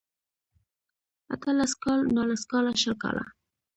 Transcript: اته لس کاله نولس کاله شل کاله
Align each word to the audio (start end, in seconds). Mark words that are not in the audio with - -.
اته 1.33 1.49
لس 1.57 1.73
کاله 1.83 2.03
نولس 2.15 2.43
کاله 2.51 2.71
شل 2.81 2.93
کاله 3.03 3.23